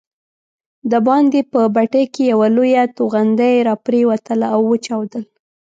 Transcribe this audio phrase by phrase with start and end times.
[0.91, 5.23] دباندې په بټۍ کې یوه لویه توغندۍ راپرېوتله او وچاودل.